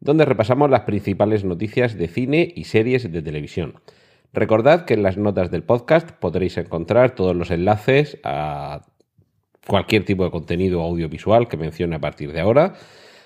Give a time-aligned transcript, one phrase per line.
[0.00, 3.80] donde repasamos las principales noticias de cine y series de televisión.
[4.32, 8.82] Recordad que en las notas del podcast podréis encontrar todos los enlaces a
[9.66, 12.74] cualquier tipo de contenido audiovisual que mencione a partir de ahora,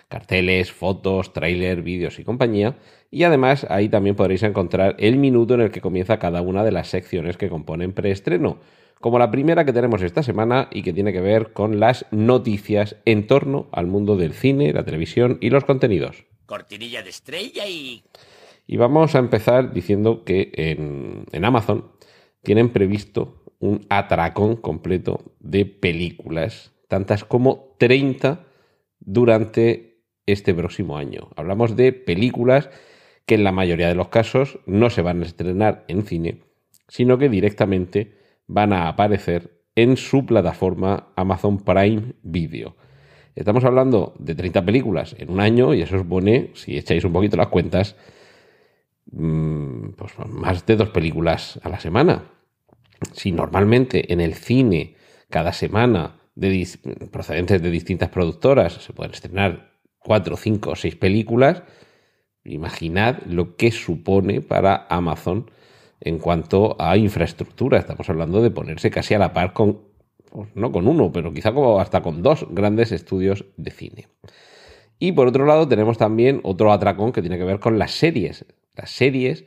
[0.09, 2.77] carteles, fotos, tráiler, vídeos y compañía.
[3.11, 6.73] Y además ahí también podréis encontrar el minuto en el que comienza cada una de
[6.73, 8.59] las secciones que componen preestreno,
[9.01, 12.97] como la primera que tenemos esta semana y que tiene que ver con las noticias
[13.05, 16.25] en torno al mundo del cine, la televisión y los contenidos.
[16.47, 18.03] Cortinilla de estrella y...
[18.67, 21.91] Y vamos a empezar diciendo que en, en Amazon
[22.43, 28.45] tienen previsto un atracón completo de películas, tantas como 30
[29.01, 31.31] durante este próximo año.
[31.37, 32.71] Hablamos de películas
[33.27, 36.43] que en la mayoría de los casos no se van a estrenar en cine,
[36.89, 42.77] sino que directamente van a aparecer en su plataforma Amazon Prime Video.
[43.35, 47.37] Estamos hablando de 30 películas en un año y eso supone, si echáis un poquito
[47.37, 47.97] las cuentas,
[49.11, 52.25] mm, pues más de dos películas a la semana.
[53.13, 54.97] Si normalmente en el cine
[55.31, 56.69] cada semana de
[57.11, 61.63] procedentes de distintas productoras se pueden estrenar cuatro, cinco o seis películas,
[62.45, 65.51] imaginad lo que supone para Amazon
[66.01, 67.79] en cuanto a infraestructura.
[67.79, 69.92] Estamos hablando de ponerse casi a la par con,
[70.33, 74.09] pues no con uno, pero quizá como hasta con dos grandes estudios de cine.
[74.99, 78.47] Y por otro lado tenemos también otro atracón que tiene que ver con las series.
[78.77, 79.45] Las series,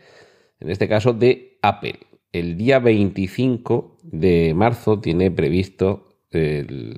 [0.60, 2.00] en este caso de Apple.
[2.32, 6.06] El día 25 de marzo tiene previsto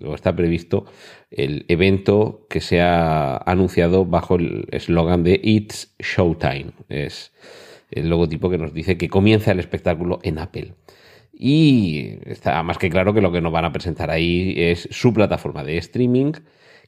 [0.04, 0.86] o está previsto
[1.30, 6.72] el evento que se ha anunciado bajo el eslogan de It's Showtime.
[6.90, 7.34] Es
[7.92, 10.74] el logotipo que nos dice que comienza el espectáculo en Apple.
[11.40, 15.14] Y está más que claro que lo que nos van a presentar ahí es su
[15.14, 16.32] plataforma de streaming,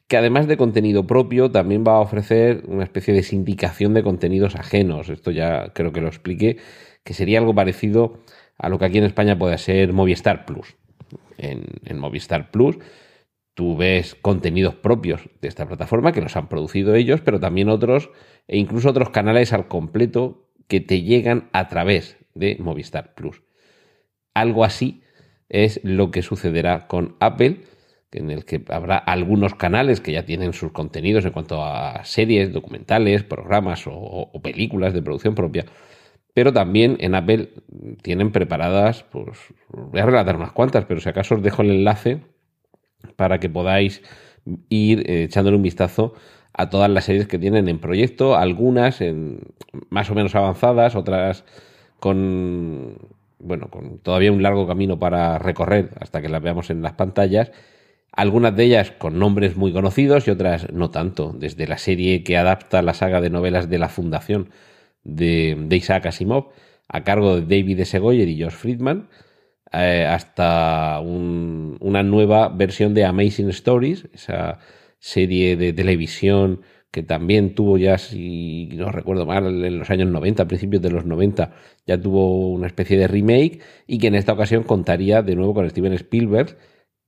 [0.08, 4.56] que además de contenido propio, también va a ofrecer una especie de sindicación de contenidos
[4.56, 5.08] ajenos.
[5.08, 6.56] Esto ya creo que lo expliqué,
[7.04, 8.18] que sería algo parecido
[8.58, 10.74] a lo que aquí en España puede ser Movistar Plus.
[11.38, 12.78] En, en Movistar Plus
[13.54, 18.10] tú ves contenidos propios de esta plataforma que los han producido ellos, pero también otros
[18.48, 23.42] e incluso otros canales al completo que te llegan a través de Movistar Plus.
[24.34, 25.02] Algo así
[25.48, 27.62] es lo que sucederá con Apple,
[28.12, 32.52] en el que habrá algunos canales que ya tienen sus contenidos en cuanto a series,
[32.52, 35.66] documentales, programas o, películas de producción propia.
[36.34, 37.50] Pero también en Apple
[38.02, 39.38] tienen preparadas, pues
[39.68, 42.20] voy a relatar unas cuantas, pero si acaso os dejo el enlace
[43.16, 44.02] para que podáis
[44.68, 46.14] ir eh, echándole un vistazo
[46.52, 49.40] a todas las series que tienen en proyecto, algunas en
[49.88, 51.44] más o menos avanzadas, otras
[51.98, 52.96] con
[53.40, 57.50] bueno, con todavía un largo camino para recorrer hasta que las veamos en las pantallas.
[58.12, 62.36] Algunas de ellas con nombres muy conocidos y otras no tanto, desde la serie que
[62.36, 64.50] adapta la saga de novelas de la Fundación
[65.04, 66.48] de, Isaac Asimov,
[66.88, 67.98] a cargo de David S.
[67.98, 69.08] Goyer y Josh Friedman,
[69.72, 74.58] eh, hasta una nueva versión de Amazing Stories, esa
[74.98, 80.42] serie de televisión que también tuvo ya, si no recuerdo mal, en los años 90,
[80.42, 81.52] a principios de los 90,
[81.86, 85.68] ya tuvo una especie de remake y que en esta ocasión contaría de nuevo con
[85.70, 86.56] Steven Spielberg,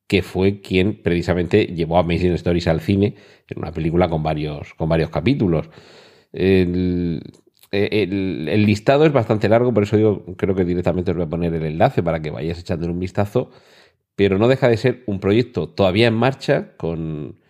[0.07, 3.17] que fue quien precisamente llevó Amazing Stories al cine
[3.49, 5.69] en una película con varios, con varios capítulos.
[6.33, 7.23] El,
[7.73, 11.55] el, listado es bastante largo, por eso yo creo que directamente os voy a poner
[11.55, 13.51] el enlace para que vayáis echándole un vistazo,
[14.15, 17.42] pero no deja de ser un proyecto todavía en marcha con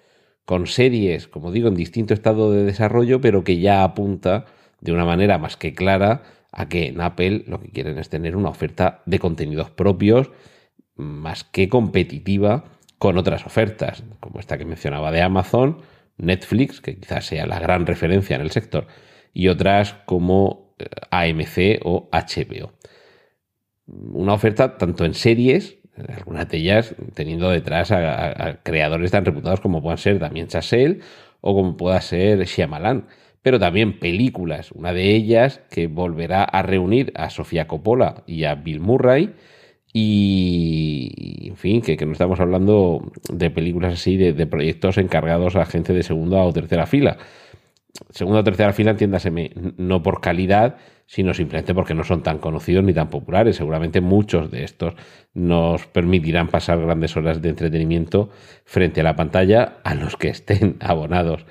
[0.45, 4.47] con series, como digo, en distinto estado de desarrollo, pero que ya apunta
[4.81, 8.37] de una manera más que clara a que en Apple lo que quieren es tener
[8.37, 10.31] una oferta de contenidos propios
[10.95, 12.65] más que competitiva
[12.99, 15.79] con otras ofertas, como esta que mencionaba de Amazon,
[16.19, 18.87] Netflix, que quizás sea la gran referencia en el sector,
[19.33, 22.73] y otras como eh, AMC o HBO.
[23.87, 25.79] Una oferta tanto en series
[26.17, 31.01] algunas de ellas teniendo detrás a, creadores tan reputados como puedan ser Damien Chazelle
[31.41, 33.07] o como pueda ser Shyamalan,
[33.43, 38.55] pero también películas, una de ellas que volverá a reunir a Sofía Coppola y a
[38.55, 39.35] Bill Murray,
[39.93, 45.93] y en fin, que, no estamos hablando de películas así, de, proyectos encargados a gente
[45.93, 47.19] de segunda o tercera fila.
[48.11, 52.85] Segunda o tercera fila, entiéndaseme, no por calidad, sino simplemente porque no son tan conocidos
[52.85, 53.57] ni tan populares.
[53.57, 54.95] Seguramente muchos de estos
[55.35, 58.31] nos permitirán pasar grandes horas de entretenimiento
[58.65, 61.45] frente a la pantalla a los que estén abonados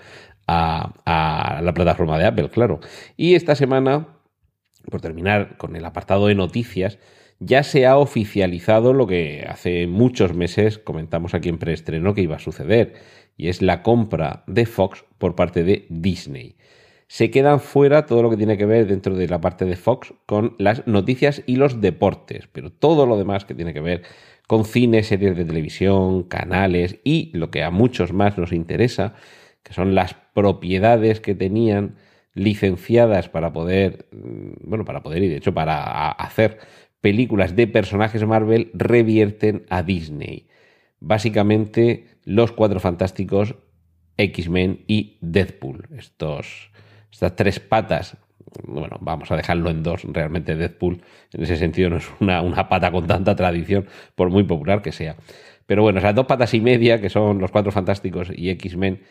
[0.47, 2.79] a, a la plataforma de Apple, claro.
[3.15, 4.07] Y esta semana,
[4.89, 6.97] por terminar con el apartado de noticias,
[7.43, 12.35] ya se ha oficializado lo que hace muchos meses comentamos aquí en preestreno que iba
[12.35, 12.93] a suceder,
[13.37, 16.55] y es la compra de Fox por parte de Disney.
[17.07, 20.13] Se quedan fuera todo lo que tiene que ver dentro de la parte de Fox
[20.25, 24.03] con las noticias y los deportes, pero todo lo demás que tiene que ver
[24.47, 29.15] con cine, series de televisión, canales y lo que a muchos más nos interesa,
[29.63, 31.95] que son las propiedades que tenían
[32.33, 36.59] licenciadas para poder, mm, bueno, para poder y de hecho para hacer
[37.01, 40.47] películas de personajes Marvel revierten a Disney.
[40.99, 43.55] Básicamente los Cuatro Fantásticos,
[44.17, 45.87] X-Men y Deadpool.
[45.97, 46.71] Estos,
[47.11, 48.17] estas tres patas,
[48.63, 51.01] bueno, vamos a dejarlo en dos, realmente Deadpool
[51.33, 54.91] en ese sentido no es una, una pata con tanta tradición, por muy popular que
[54.91, 55.15] sea.
[55.65, 59.01] Pero bueno, esas dos patas y media, que son los Cuatro Fantásticos y X-Men,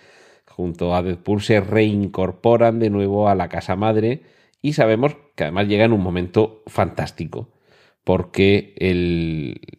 [0.47, 4.23] junto a Deadpool, se reincorporan de nuevo a la casa madre
[4.61, 7.49] y sabemos que además llega en un momento fantástico
[8.05, 8.75] porque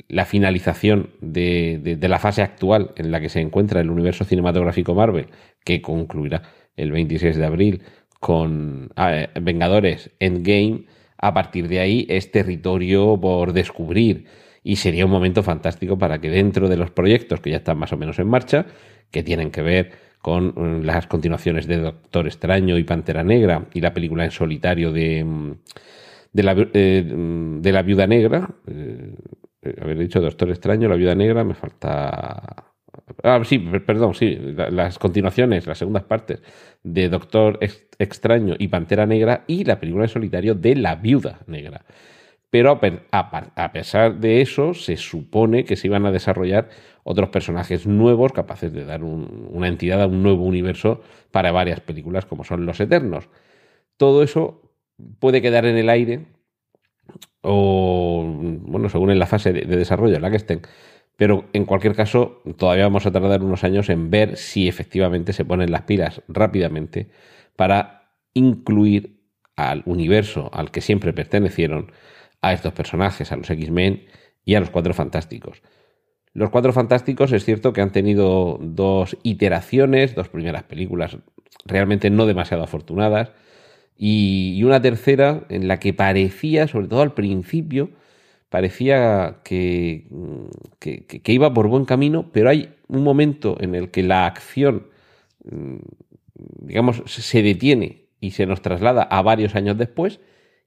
[0.07, 5.27] la finalización de, la fase actual en la que se encuentra el universo cinematográfico Marvel,
[5.63, 6.43] que concluirá
[6.75, 7.83] el 26 de abril
[8.19, 10.85] con ah, Vengadores Endgame,
[11.17, 14.25] a partir de ahí es territorio por descubrir.
[14.63, 17.93] Y sería un momento fantástico para que dentro de los proyectos que ya están más
[17.93, 18.67] o menos en marcha,
[19.09, 19.91] que tienen que ver
[20.21, 24.91] con mm, las continuaciones de Doctor Extraño y Pantera Negra y la película en solitario
[24.91, 25.55] de mm,
[26.33, 28.49] de la, eh, de la viuda negra.
[28.67, 29.15] Eh,
[29.61, 32.65] eh, haber dicho Doctor Extraño, la viuda negra, me falta.
[33.23, 34.37] Ah, sí, perdón, sí,
[34.71, 36.41] las continuaciones, las segundas partes
[36.83, 37.59] de Doctor
[37.99, 41.85] Extraño y Pantera Negra y la película de solitario de La Viuda Negra.
[42.49, 42.79] Pero
[43.11, 46.69] a, pesar de eso, se supone que se iban a desarrollar
[47.03, 51.01] otros personajes nuevos capaces de dar una entidad a un nuevo universo
[51.31, 53.29] para varias películas como son Los Eternos.
[53.95, 54.60] Todo eso
[55.19, 56.25] puede quedar en el aire
[57.41, 60.61] o, bueno, según en la fase de, desarrollo en la que estén.
[61.17, 65.45] Pero en cualquier caso, todavía vamos a tardar unos años en ver si efectivamente se
[65.45, 67.09] ponen las pilas rápidamente
[67.55, 69.21] para incluir
[69.55, 71.91] al universo al que siempre pertenecieron
[72.41, 74.05] a estos personajes, a los X-Men
[74.45, 75.61] y a los Cuatro Fantásticos.
[76.33, 81.17] Los Cuatro Fantásticos es cierto que han tenido dos iteraciones, dos primeras películas
[81.65, 83.31] realmente no demasiado afortunadas,
[84.03, 87.91] y, una tercera en la que parecía, sobre todo al principio,
[88.49, 90.07] parecía que,
[90.79, 94.87] que, iba por buen camino, pero hay un momento en el que la acción,
[95.45, 95.77] mm,
[96.65, 100.19] digamos, se detiene y se nos traslada a varios años después,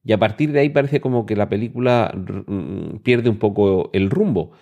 [0.04, 4.10] y a partir de ahí parece como que la película mm, pierde un poco el
[4.10, 4.52] rumbo.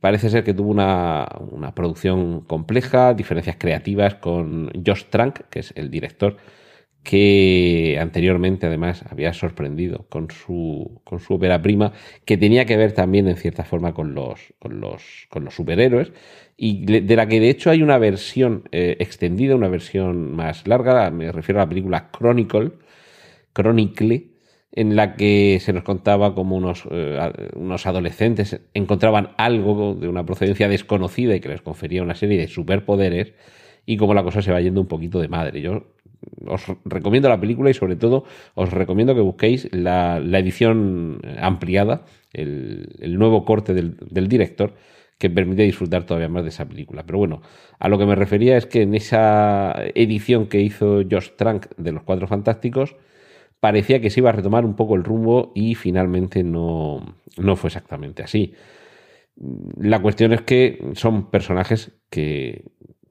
[0.00, 5.72] Parece ser que tuvo una, una producción compleja, diferencias creativas con Josh Trank, que es
[5.76, 6.36] el director
[7.06, 11.92] que anteriormente además había sorprendido con su, con su ópera prima,
[12.24, 16.12] que tenía que ver también en cierta forma con los, con los, con los superhéroes,
[16.56, 21.12] y de la que de hecho hay una versión eh, extendida, una versión más larga,
[21.12, 22.72] me refiero a la película Chronicle,
[23.54, 24.30] Chronicle,
[24.72, 30.26] en la que se nos contaba como unos, eh, unos adolescentes encontraban algo de una
[30.26, 33.32] procedencia desconocida y que les confería una serie de superpoderes,
[33.86, 35.60] y como la cosa se va yendo un poquito de madre.
[35.60, 35.95] Yo
[36.46, 43.16] os recomiendo la película y sobre todo os recomiendo que busquéis la, edición ampliada, el,
[43.18, 44.74] nuevo corte del, director
[45.18, 47.04] que permite disfrutar todavía más de esa película.
[47.06, 47.42] Pero bueno,
[47.78, 51.92] a lo que me refería es que en esa edición que hizo Josh Trank de
[51.92, 52.96] Los Cuatro Fantásticos,
[53.60, 57.68] parecía que se iba a retomar un poco el rumbo y finalmente no, no fue
[57.68, 58.54] exactamente así.
[59.78, 62.64] La cuestión es que son personajes que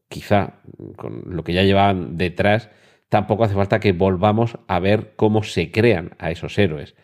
[0.10, 0.62] quizá
[0.96, 2.70] con lo que ya llevaban detrás
[3.16, 6.96] tampoco hace falta que volvamos a ver cómo se crean a esos héroes.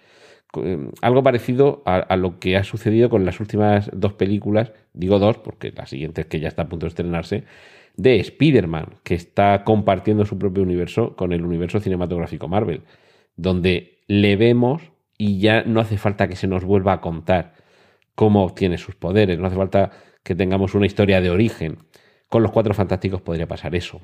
[0.62, 5.38] Eh, algo parecido a, lo que ha sucedido con las últimas dos películas, digo dos
[5.38, 7.46] porque la siguiente es que ya está a punto de estrenarse,
[7.96, 12.82] de Spider-Man, que está compartiendo su propio universo con el universo cinematográfico Marvel,
[13.38, 17.54] donde le vemos y ya no hace falta que se nos vuelva a contar
[18.16, 19.92] cómo obtiene sus poderes, no hace falta
[20.24, 21.78] que tengamos una historia de origen.
[22.28, 24.02] Con los Cuatro Fantásticos podría pasar eso.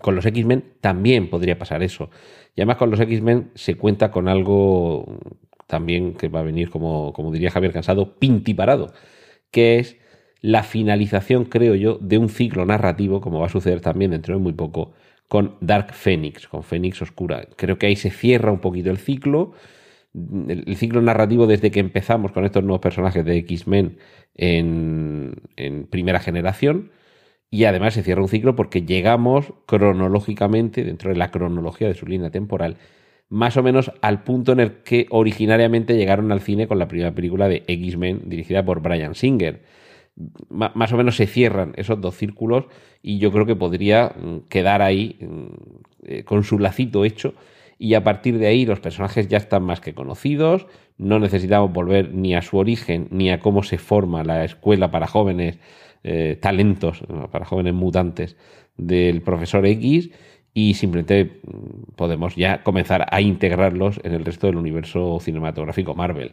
[0.00, 2.10] Con los X-Men también podría pasar eso.
[2.56, 5.20] Y además con los X-Men se cuenta con algo
[5.66, 8.92] también que va a venir, como, como diría Javier Cansado, pintiparado,
[9.50, 9.96] que es
[10.40, 14.40] la finalización, creo yo, de un ciclo narrativo, como va a suceder también dentro de
[14.40, 14.92] muy poco,
[15.28, 17.48] con Dark Phoenix, con Phoenix Oscura.
[17.56, 19.52] Creo que ahí se cierra un poquito el ciclo.
[20.12, 23.96] El, el ciclo narrativo desde que empezamos con estos nuevos personajes de X-Men
[24.34, 26.90] en, en primera generación.
[27.50, 32.06] Y además se cierra un ciclo porque llegamos cronológicamente, dentro de la cronología de su
[32.06, 32.76] línea temporal,
[33.28, 37.14] más o menos al punto en el que originariamente llegaron al cine con la primera
[37.14, 39.62] película de X-Men dirigida por Brian Singer.
[40.48, 42.66] Más o menos se cierran esos dos círculos
[43.02, 45.46] y yo creo que podría mm, quedar ahí mm,
[46.04, 47.34] eh, con su lacito hecho
[47.78, 52.14] y a partir de ahí los personajes ya están más que conocidos, no necesitamos volver
[52.14, 55.58] ni a su origen ni a cómo se forma la escuela para jóvenes
[56.04, 58.36] eh, talentos, para jóvenes mutantes
[58.76, 60.10] del profesor X
[60.54, 66.32] y simplemente mm, podemos ya comenzar a integrarlos en el resto del universo cinematográfico Marvel.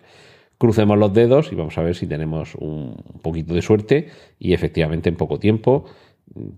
[0.57, 5.09] Crucemos los dedos y vamos a ver si tenemos un poquito de suerte y efectivamente
[5.09, 5.85] en poco tiempo,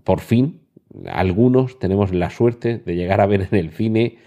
[0.04, 0.60] por fin,
[1.06, 4.18] algunos tenemos la suerte de llegar a ver en el cine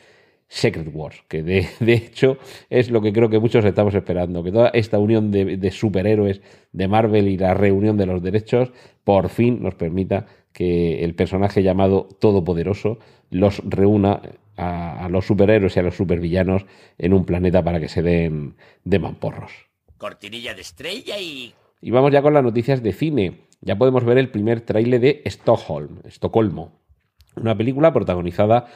[0.47, 2.37] Secret Wars, que de, de, hecho
[2.69, 6.41] es lo que creo que muchos estamos esperando, que toda esta unión de, de, superhéroes
[6.71, 8.71] de Marvel y la reunión de los derechos
[9.03, 12.99] por fin nos permita que el personaje llamado Todopoderoso
[13.29, 14.21] los reúna
[14.55, 16.65] a, a los superhéroes y a los supervillanos
[16.97, 19.51] en un planeta para que se den de mamporros.
[19.97, 21.53] Cortinilla de estrella y...
[21.79, 23.41] Y vamos ya con las noticias de cine.
[23.61, 26.71] Ya podemos ver el primer tráiler de Stockholm, Estocolmo,
[27.41, 28.67] una película protagonizada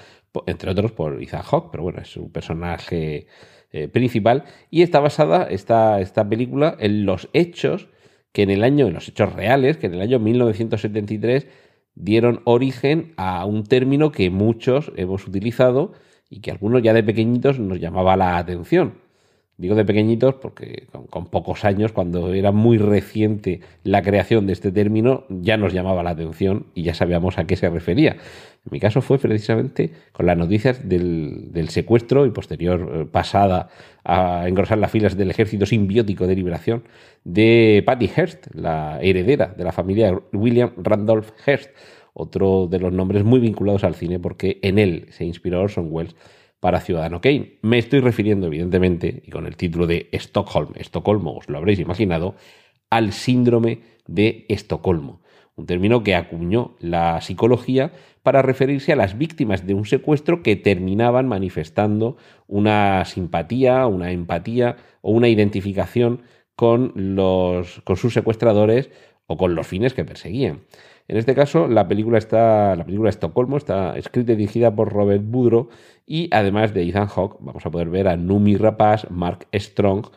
[0.45, 3.27] entre otros por Ethan Hawke, pero bueno, es su personaje
[3.71, 4.43] eh, principal.
[4.69, 7.89] Y está basada esta, esta película en los hechos
[8.31, 11.47] que en el año, en los hechos reales, que en el año 1973
[11.95, 15.93] dieron origen a un término que muchos hemos utilizado
[16.29, 19.00] y que algunos ya de pequeñitos nos llamaba la atención.
[19.61, 24.71] Digo de pequeñitos porque con, pocos años, cuando era muy reciente la creación de este
[24.71, 28.13] término, ya nos llamaba la atención y ya sabíamos a qué se refería.
[28.13, 33.69] En mi caso fue precisamente con las noticias del, del secuestro y posterior eh, pasada
[34.03, 36.83] a engrosar las filas del ejército simbiótico de liberación
[37.23, 41.69] de Patty Hearst, la heredera de la familia William Randolph Hearst,
[42.15, 46.15] otro de los nombres muy vinculados al cine porque en él se inspiró Orson Welles
[46.61, 47.57] para Ciudadano Kane.
[47.61, 52.35] Me estoy refiriendo, evidentemente, y con el título de Stockholm, Estocolmo, os lo habréis imaginado,
[52.89, 55.21] al síndrome de Estocolmo,
[55.55, 57.91] un término que acuñó la psicología
[58.23, 62.15] para referirse a las víctimas de un secuestro que terminaban manifestando
[62.47, 66.21] una simpatía, una empatía o una identificación
[66.55, 68.91] con, los, con sus secuestradores
[69.25, 70.61] o con los fines que perseguían.
[71.08, 75.24] En este caso, la película está, la película Estocolmo está escrita y dirigida por Robert
[75.25, 75.70] Budro
[76.05, 80.08] y además de Ethan Hawke vamos a poder ver a Numi Rapaz, Mark Strong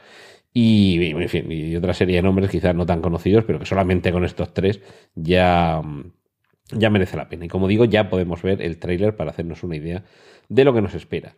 [0.57, 4.25] y, en fin, otra serie de nombres quizás no tan conocidos, pero que solamente con
[4.25, 4.81] estos tres
[5.17, 5.83] ya,
[6.71, 7.47] ya merece la pena.
[7.47, 10.05] Y como digo, ya podemos ver el tráiler para hacernos una idea
[10.49, 11.35] de lo que nos espera.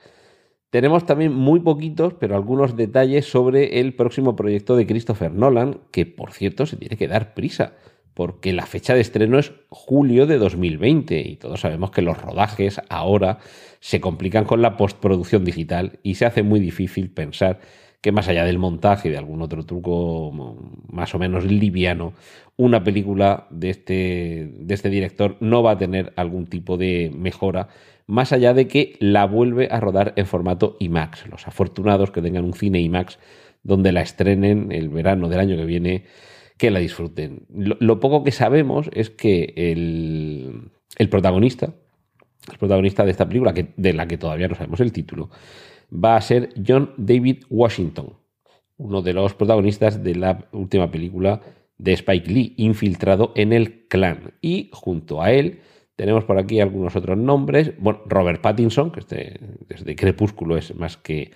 [0.69, 6.05] Tenemos también muy poquitos, pero algunos detalles sobre el próximo proyecto de Christopher Nolan, que
[6.05, 7.73] por cierto se tiene que dar prisa
[8.17, 12.81] porque la fecha de estreno es julio de 2020 y todos sabemos que los rodajes
[12.89, 13.41] ahora
[13.81, 17.61] se complican con la postproducción digital y se hace muy difícil pensar
[18.01, 20.33] que más allá del montaje y de algún otro truco
[20.89, 22.15] más o menos liviano,
[22.57, 27.69] una película de este, de este director no va a tener algún tipo de mejora,
[28.07, 31.27] más allá de que la vuelve a rodar en formato IMAX.
[31.27, 33.19] Los afortunados que tengan un cine IMAX
[33.63, 36.05] donde la estrenen el verano del año que viene
[36.57, 37.47] que la disfruten.
[37.51, 41.75] Lo, poco que sabemos es que el, el, protagonista,
[42.51, 45.31] el protagonista de esta película, que, de la que todavía no sabemos el título,
[45.93, 48.15] va a ser John David Washington,
[48.79, 51.41] uno de los protagonistas de la última película
[51.79, 54.35] de Spike Lee, infiltrado en el clan.
[54.41, 55.61] Y junto a él
[55.95, 57.73] tenemos por aquí algunos otros nombres.
[57.79, 61.33] Bueno, Robert Pattinson, que este, desde Crepúsculo es más que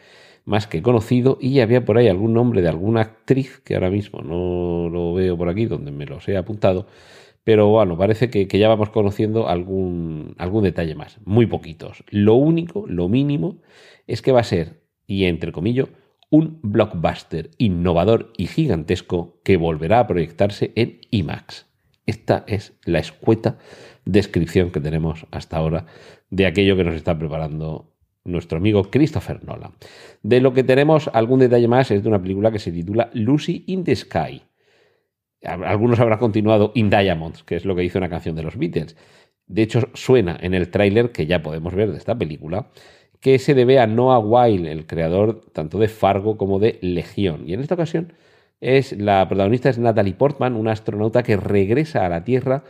[0.50, 4.20] más que conocido y había por ahí algún nombre de alguna actriz que ahora mismo
[4.20, 6.88] no lo veo por aquí donde me los he apuntado,
[7.44, 12.02] pero bueno, parece que, ya vamos conociendo algún, algún detalle más, muy poquitos.
[12.10, 13.62] Lo único, lo mínimo,
[14.08, 15.86] es que va a ser, y entre comillas,
[16.30, 21.66] un blockbuster innovador y gigantesco que volverá a proyectarse en IMAX.
[22.06, 23.56] Esta es la escueta
[24.04, 25.86] descripción que tenemos hasta ahora
[26.28, 27.89] de aquello que nos está preparando
[28.24, 29.72] nuestro amigo Christopher Nolan.
[30.22, 33.64] De lo que tenemos algún detalle más es de una película que se titula Lucy
[33.66, 34.42] in the Sky.
[35.42, 38.96] Algunos habrán continuado In Diamonds, que es lo que hizo una canción de los Beatles.
[39.46, 42.70] De hecho, suena en el tráiler que ya podemos ver de esta película,
[43.20, 47.48] que se debe a Noah Weil, el creador tanto de Fargo como de Legión.
[47.48, 48.12] Y en esta ocasión
[48.60, 52.64] es la protagonista es Natalie Portman, una astronauta que regresa a la Tierra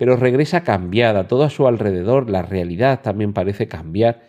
[0.00, 4.22] pero regresa cambiada, todo a su alrededor, la realidad también parece cambiar.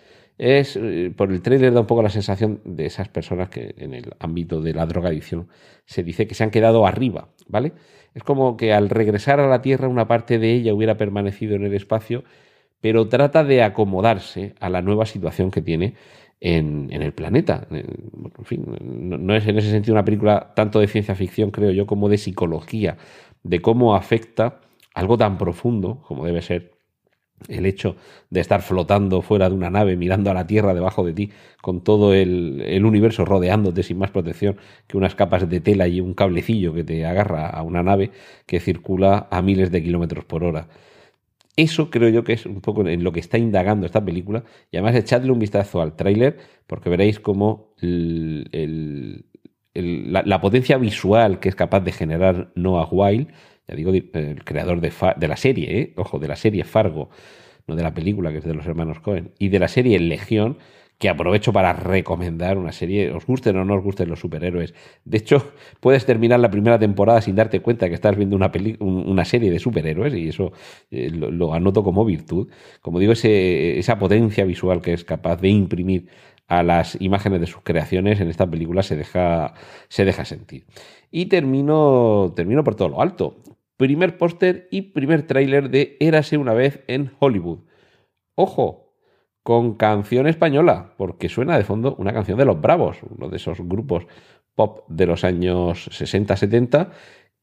[0.43, 3.93] Es, eh, por el tráiler da un poco la sensación de esas personas que en
[3.93, 5.49] el ámbito de la drogadicción
[5.85, 7.73] se dice que se han quedado arriba, ¿vale?
[8.15, 11.63] Es como que al regresar a la Tierra una parte de ella hubiera permanecido en
[11.65, 12.23] el espacio,
[12.81, 15.93] pero trata de acomodarse a la nueva situación que tiene
[16.39, 17.67] en, el planeta.
[17.69, 21.85] En fin, no, es en ese sentido una película tanto de ciencia ficción, creo yo,
[21.85, 22.97] como de psicología,
[23.43, 24.59] de cómo afecta
[24.95, 26.80] algo tan profundo como debe ser
[27.47, 27.95] el hecho
[28.29, 31.31] de estar flotando fuera de una nave mirando a la Tierra debajo de ti
[31.61, 34.57] con todo el, universo rodeándote sin más protección
[34.87, 38.11] que unas capas de tela y un cablecillo que te agarra a una nave
[38.45, 40.67] que circula a miles de kilómetros por hora.
[41.57, 44.43] Eso creo yo que es un poco en lo que está indagando esta película.
[44.71, 47.73] Y además echadle un vistazo al tráiler porque veréis cómo
[49.73, 53.27] la, potencia visual que es capaz de generar Noah Weil,
[53.67, 55.93] ya digo, el creador de, la serie, ¿eh?
[55.97, 57.09] ojo, de la serie Fargo,
[57.67, 60.57] no de la película que es de los hermanos Cohen, y de la serie Legión,
[61.01, 64.75] que aprovecho para recomendar una serie, os gusten o no os gusten los superhéroes.
[65.03, 69.49] De hecho, puedes terminar la primera temporada sin darte cuenta que estás viendo una, serie
[69.49, 70.51] de superhéroes y eso
[70.91, 72.49] eh, lo, anoto como virtud.
[72.81, 76.07] Como digo, ese, esa potencia visual que es capaz de imprimir
[76.47, 79.53] a las imágenes de sus creaciones en esta película se deja,
[79.87, 80.65] se deja sentir.
[81.09, 83.37] Y termino, termino por todo lo alto.
[83.81, 87.61] Primer póster y primer tráiler de Érase una vez en Hollywood.
[88.35, 88.93] Ojo,
[89.41, 93.57] con canción española, porque suena de fondo una canción de Los Bravos, uno de esos
[93.59, 94.05] grupos
[94.53, 96.91] pop de los años 60-70,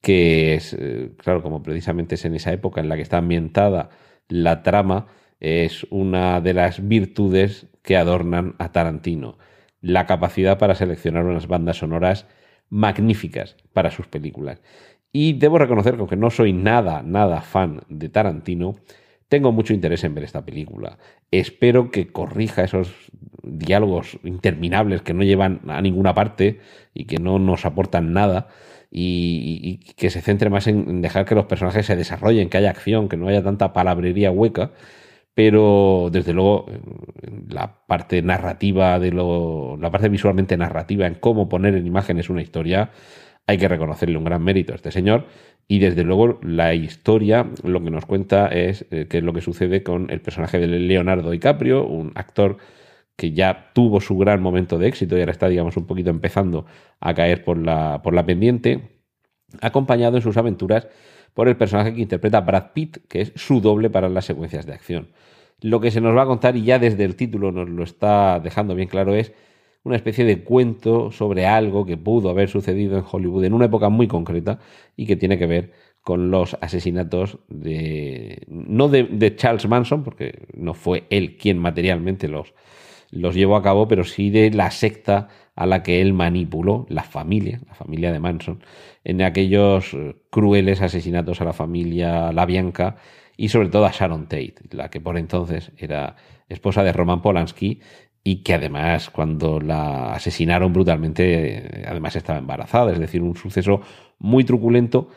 [0.00, 3.90] que es, eh, claro, como precisamente es en esa época en la que está ambientada
[4.28, 5.09] la trama,
[5.40, 9.38] es una de las virtudes que adornan a Tarantino,
[9.80, 12.28] la capacidad para seleccionar unas bandas sonoras
[12.71, 14.61] magníficas para sus películas.
[15.12, 18.77] Y debo reconocer que aunque no soy nada, nada fan de Tarantino,
[19.29, 20.99] tengo mucho interés en ver esta película.
[21.31, 23.11] Espero que corrija esos
[23.43, 26.61] diálogos interminables que no llevan a ninguna parte
[26.95, 28.49] y que no nos aportan nada
[28.91, 33.09] y, que se centre más en dejar que los personajes se desarrollen, que haya acción,
[33.09, 34.73] que no haya tanta palabrería hueca.
[35.35, 36.67] Pero desde luego
[37.49, 42.43] la parte narrativa de lo, la parte visualmente narrativa en cómo poner en imágenes una
[42.43, 42.91] historia,
[43.49, 45.25] hay que reconocerle un gran mérito a este señor
[45.67, 49.41] y desde luego la historia lo que nos cuenta es eh, qué es lo que
[49.41, 52.58] sucede con el personaje de Leonardo DiCaprio, un actor
[53.17, 56.67] que ya tuvo su gran momento de éxito y ahora está, digamos, un poquito empezando
[57.00, 59.00] a caer por la, por la pendiente,
[59.63, 60.87] acompañado en sus aventuras
[61.32, 64.75] por el personaje que interpreta Brad Pitt, que es su doble para las secuencias de
[64.75, 65.08] acción.
[65.63, 68.41] Lo que se nos va a contar, y ya desde el título nos lo está
[68.41, 69.32] dejando bien claro, es
[69.84, 73.88] una especie de cuento sobre algo que pudo haber sucedido en Hollywood en una época
[73.88, 74.58] muy concreta
[74.97, 80.75] y que tiene que ver con los asesinatos de no de, Charles Manson, porque no
[80.75, 82.54] fue él quien materialmente los,
[83.10, 87.02] los llevó a cabo, pero sí de la secta a la que él manipuló, la
[87.02, 88.62] familia, la familia de Manson,
[89.04, 89.97] en aquellos
[90.30, 92.97] crueles asesinatos a la familia La Bianca
[93.36, 96.17] y sobre todo a Sharon Tate, la que por entonces era
[96.49, 97.80] esposa de Roman Polanski
[98.30, 103.80] y que además cuando la asesinaron brutalmente, además estaba embarazada, es decir, un suceso
[104.19, 105.08] muy truculento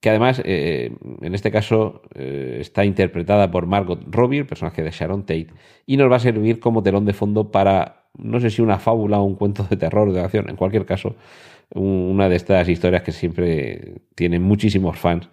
[0.00, 0.90] que además eh,
[1.22, 5.52] en este caso eh, está interpretada por Margot Robbie, el personaje de Sharon Tate,
[5.86, 9.20] y nos va a servir como telón de fondo para, no sé si una fábula
[9.20, 11.14] o un cuento de terror de acción, en cualquier caso,
[11.74, 15.28] una de estas historias que siempre tienen muchísimos fans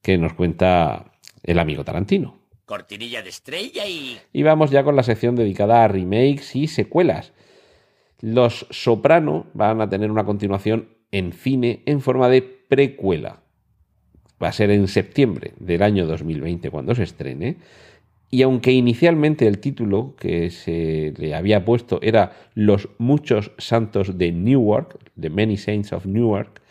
[0.00, 1.12] que nos cuenta
[1.42, 2.39] el amigo Tarantino
[2.70, 4.16] cortinilla de estrella y...
[4.32, 7.32] Y vamos ya con la sección dedicada a remakes y secuelas.
[8.20, 13.42] Los Soprano van a tener una continuación en cine en forma de precuela.
[14.40, 17.56] Va a ser en septiembre del año 2020 cuando se estrene.
[18.30, 24.30] Y aunque inicialmente el título que se le había puesto era Los muchos santos de
[24.30, 26.62] Newark, The Many Saints of Newark,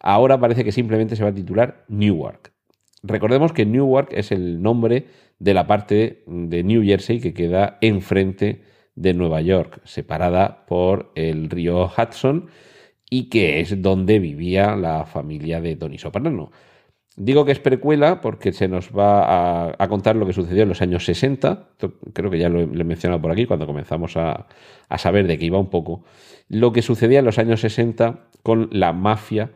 [0.00, 2.52] ahora parece que simplemente se va a titular Newark.
[3.02, 5.06] Recordemos que Newark es el nombre
[5.38, 8.62] de la parte de New Jersey que queda enfrente
[8.94, 12.48] de Nueva York, separada por el río Hudson
[13.08, 16.50] y que es donde vivía la familia de Tony Soprano.
[17.16, 20.80] Digo que es precuela porque se nos va a, contar lo que sucedió en los
[20.80, 21.70] años 60.
[22.12, 24.46] Creo que ya lo he, mencionado por aquí cuando comenzamos a,
[24.88, 26.04] a, saber de qué iba un poco.
[26.48, 29.50] Lo que sucedía en los años 60 con la mafia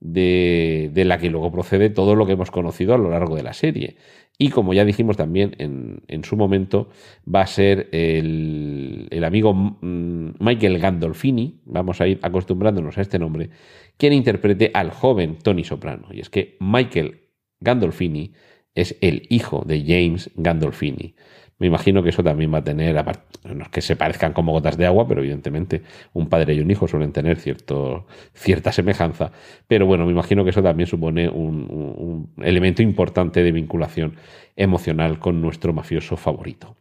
[0.00, 3.42] de, de, la que luego procede todo lo que hemos conocido a lo largo de
[3.42, 3.96] la serie.
[4.38, 6.90] Y como ya dijimos también en, en su momento,
[7.26, 13.18] va a ser el, el, amigo mm, Michael Gandolfini, vamos a ir acostumbrándonos a este
[13.18, 13.50] nombre,
[13.96, 16.08] quien interprete al joven Tony Soprano.
[16.12, 17.22] Y es que Michael
[17.60, 18.32] Gandolfini
[18.76, 21.16] es el hijo de James Gandolfini.
[21.58, 24.76] Me imagino que eso también va a tener, no es que se parezcan como gotas
[24.76, 29.32] de agua, pero evidentemente un padre y un hijo suelen tener cierto, cierta semejanza.
[29.66, 34.16] Pero bueno, me imagino que eso también supone un, elemento importante de vinculación
[34.54, 36.76] emocional con nuestro mafioso favorito.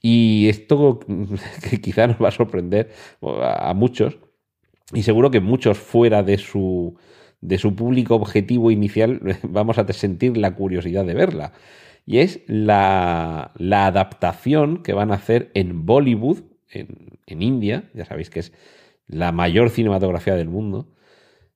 [0.00, 1.00] Y esto
[1.70, 4.18] que quizá nos va a sorprender a muchos,
[4.94, 6.96] y seguro que muchos fuera de su,
[7.42, 11.52] de su público objetivo inicial vamos a sentir la curiosidad de verla
[12.06, 16.38] y es la, adaptación que van a hacer en Bollywood,
[16.70, 18.52] en, India, ya sabéis que es
[19.08, 20.88] la mayor cinematografía del mundo,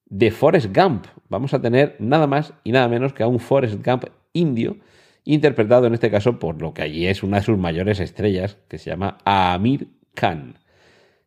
[0.07, 1.07] de Forrest Gump.
[1.29, 4.79] Vamos a tener nada más y nada menos que a un Forrest Gump indio,
[5.25, 8.79] interpretado en este caso por lo que allí es una de sus mayores estrellas, que
[8.79, 10.59] se llama Amir Khan.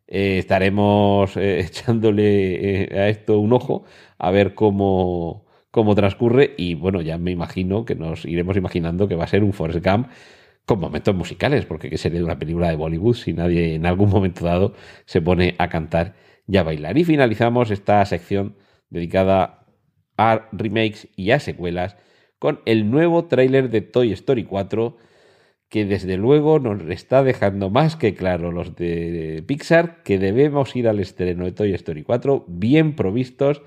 [0.06, 3.84] Eh, estaremos eh, echándole eh, a esto un ojo
[4.18, 5.43] a ver cómo,
[5.74, 9.42] cómo transcurre y bueno, ya me imagino que nos iremos imaginando que va a ser
[9.42, 10.06] un Forrest Gump
[10.66, 14.08] con momentos musicales, porque qué sería de una película de Bollywood si nadie en algún
[14.08, 16.14] momento dado se pone a cantar
[16.46, 16.96] y a bailar.
[16.96, 18.54] Y finalizamos esta sección
[18.88, 19.66] dedicada
[20.16, 21.96] a remakes y a secuelas
[22.38, 24.96] con el nuevo tráiler de Toy Story 4
[25.68, 30.86] que desde luego nos está dejando más que claro los de Pixar que debemos ir
[30.86, 33.60] al estreno de Toy Story 4 bien provistos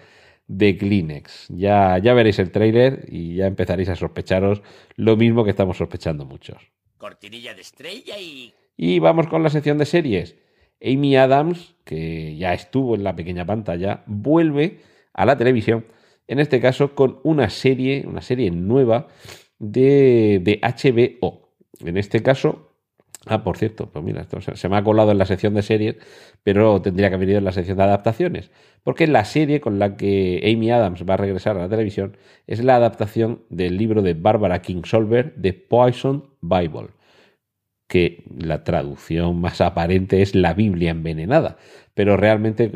[0.48, 1.48] de Kleenex.
[1.50, 4.62] Ya, ya veréis el tráiler y ya empezaréis a sospecharos
[4.96, 6.72] lo mismo que estamos sospechando muchos.
[6.98, 8.54] Cortinilla de estrella y...
[8.76, 10.36] Y vamos con la sección de series.
[10.82, 14.80] Amy Adams, que ya estuvo en la pequeña pantalla, vuelve
[15.14, 15.86] a la televisión,
[16.28, 19.08] en este caso con una serie, una serie nueva
[19.58, 21.50] de, de HBO.
[21.80, 22.67] En este caso,
[23.30, 25.98] Ah, por cierto, pues mira, se me ha colado en la sección de series,
[26.44, 28.52] pero tendría que haber ido en la sección de adaptaciones.
[28.84, 32.16] Porque la serie con la que Amy Adams va a regresar a la televisión
[32.48, 36.90] es la adaptación del libro de Barbara Kingsolver, The Poison Bible,
[37.88, 41.58] que la traducción más aparente es la Biblia envenenada.
[41.96, 42.72] Pero realmente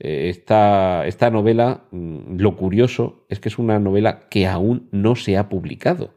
[0.00, 5.14] eh, esta, esta novela, mm, lo curioso es que es una novela que aún no
[5.14, 6.14] se ha publicado.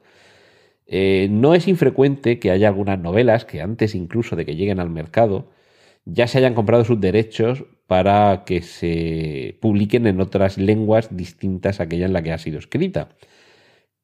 [0.88, 4.90] Eh, no es infrecuente que haya algunas novelas que antes incluso de que lleguen al
[4.90, 5.50] mercado
[6.06, 11.84] ya se hayan comprado sus derechos para que se publiquen en otras lenguas distintas a
[11.84, 13.10] aquella en la que ha sido escrita.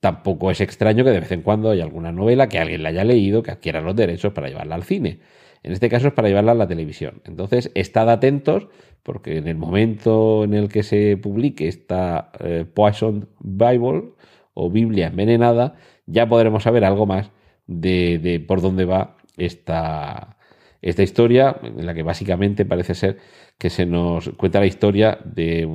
[0.02, 3.06] Tampoco es extraño que de vez en cuando haya alguna novela que alguien la haya
[3.06, 5.20] leído que adquiera los derechos para llevarla al cine.
[5.64, 7.22] En este caso es para llevarla a la televisión.
[7.24, 8.68] Entonces, estad atentos
[9.02, 14.12] porque en el momento en el que se publique esta eh, Poison Bible
[14.54, 17.32] o Biblia envenenada, ya podremos saber algo más
[17.68, 20.38] de, por dónde va esta,
[20.82, 23.18] esta historia, en la que básicamente parece ser
[23.58, 25.68] que se nos cuenta la historia de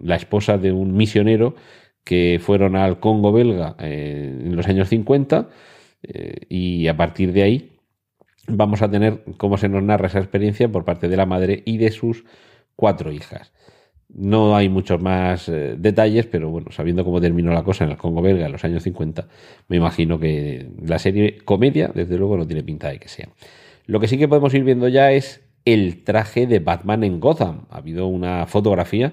[0.00, 1.54] la esposa de un misionero
[2.04, 5.48] que fueron al Congo belga eh, en los años 50
[6.02, 7.76] eh, y a partir de ahí
[8.48, 11.78] vamos a tener cómo se nos narra esa experiencia por parte de la madre y
[11.78, 12.24] de sus
[12.76, 13.52] cuatro hijas.
[14.08, 17.96] No hay muchos más eh, detalles, pero bueno, sabiendo cómo terminó la cosa en el
[17.96, 19.26] Congo belga en los años 50,
[19.68, 23.28] me imagino que la serie comedia, desde luego, no tiene pinta de que sea.
[23.86, 27.66] Lo que sí que podemos ir viendo ya es el traje de Batman en Gotham.
[27.70, 29.12] Ha habido una fotografía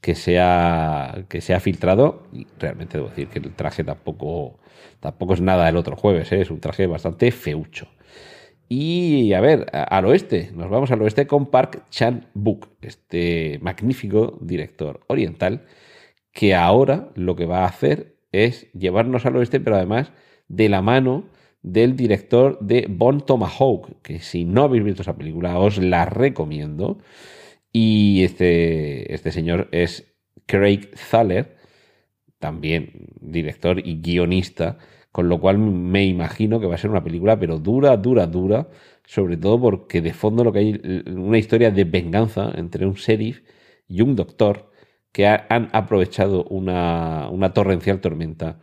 [0.00, 4.58] que se ha, que se ha filtrado y realmente debo decir que el traje tampoco,
[5.00, 6.42] tampoco es nada del otro jueves, ¿eh?
[6.42, 7.88] es un traje bastante feucho.
[8.68, 15.00] Y a ver, al oeste, nos vamos al oeste con Park Chan-wook, este magnífico director
[15.06, 15.66] oriental,
[16.32, 20.12] que ahora lo que va a hacer es llevarnos al oeste, pero además
[20.48, 21.28] de la mano
[21.62, 26.98] del director de Bon Tomahawk, que si no habéis visto esa película os la recomiendo.
[27.72, 31.56] Y este, este señor es Craig Thaler,
[32.38, 34.78] también director y guionista
[35.16, 38.68] con lo cual me imagino que va a ser una película, pero dura, dura, dura,
[39.06, 43.40] sobre todo porque de fondo lo que hay una historia de venganza entre un sheriff
[43.88, 44.70] y un doctor
[45.12, 48.60] que han aprovechado una, una torrencial tormenta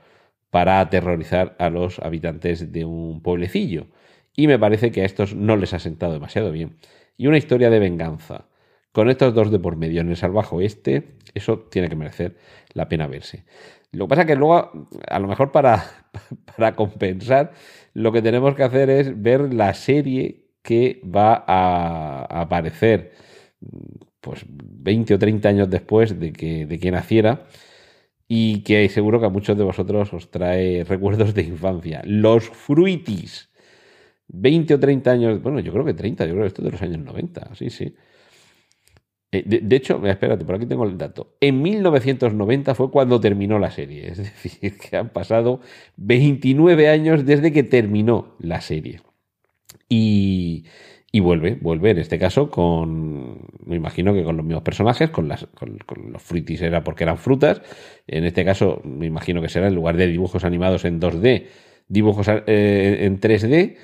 [0.52, 3.88] para aterrorizar a los habitantes de un pueblecillo.
[4.36, 6.78] Y me parece que a estos no les ha sentado demasiado bien.
[7.18, 8.46] Y una historia de venganza.
[8.92, 12.38] Con estos dos de por medio en el salvaje oeste, eso tiene que merecer
[12.74, 13.44] la pena verse.
[13.92, 16.03] Lo que pasa es que luego, a lo mejor para,
[16.58, 17.54] para compensar,
[17.94, 23.12] lo que tenemos que hacer es ver la serie que va a, aparecer
[24.22, 27.46] pues 20 o 30 años después de que, de que naciera
[28.28, 32.02] y que seguro que a muchos de vosotros os trae recuerdos de infancia.
[32.06, 33.50] Los Fruitis.
[34.28, 36.72] 20 o 30 años, bueno, yo creo que 30, yo creo que esto es de
[36.72, 37.94] los años 90, sí, sí.
[39.34, 41.36] Eh, de, de, hecho, espérate, por aquí tengo el dato.
[41.42, 44.08] En 1990 fue cuando terminó la serie.
[44.12, 45.60] Es decir, que han pasado
[45.98, 49.02] 29 años desde que terminó la serie.
[49.90, 50.66] Y,
[51.12, 55.28] y vuelve, vuelve en este caso con, me imagino que con los mismos personajes, con,
[55.28, 55.78] las, con,
[56.12, 57.62] los fruitis era porque eran frutas,
[58.08, 61.46] en este caso me imagino que será en lugar de dibujos animados en 2D,
[61.88, 63.78] dibujos eh, en 3D,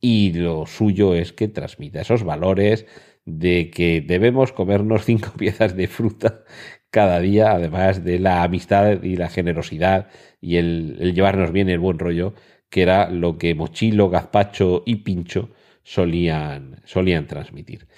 [0.00, 2.86] y lo suyo es que transmita esos valores
[3.24, 6.44] de que debemos comernos cinco piezas de fruta
[6.90, 10.08] cada día, además de la amistad y la generosidad
[10.40, 12.34] y el, llevarnos bien el buen rollo,
[12.70, 15.50] que era lo que Mochilo, Gazpacho y Pincho
[15.82, 17.88] solían, solían transmitir.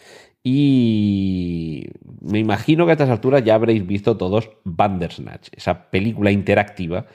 [0.42, 1.88] Y
[2.20, 7.06] me imagino que a estas alturas ya habréis visto todos Bandersnatch, esa película interactiva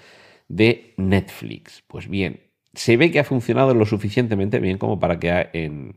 [0.50, 1.84] de Netflix.
[1.88, 2.41] Pues bien,
[2.74, 5.95] se ve que ha funcionado lo suficientemente bien como para que en,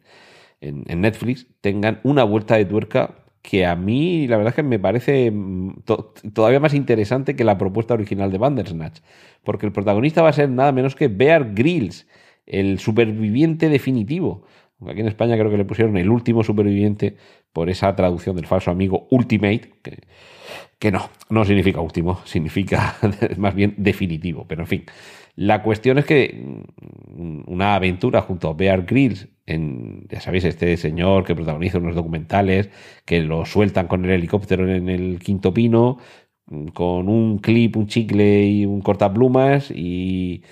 [0.61, 4.79] en, Netflix tengan una vuelta de tuerca que a mí la verdad es que me
[4.79, 5.33] parece
[5.85, 9.01] to todavía más interesante que la propuesta original de Bandersnatch,
[9.43, 12.07] porque el protagonista va a ser nada menos que Bear Grylls,
[12.47, 14.47] el superviviente definitivo.
[14.87, 17.17] Aquí en España creo que le pusieron el último superviviente
[17.53, 19.99] por esa traducción del falso amigo Ultimate, que,
[20.79, 22.97] que no, no significa último, significa
[23.37, 24.47] más bien definitivo.
[24.49, 24.85] Pero en fin,
[25.37, 26.63] la cuestión es que
[27.47, 32.71] una aventura junto a Bear Grylls, en, ya sabéis, este señor que protagoniza unos documentales,
[33.05, 35.99] que lo sueltan con el helicóptero en el quinto pino,
[36.75, 40.43] con un clip, un chicle y un cortaplumas y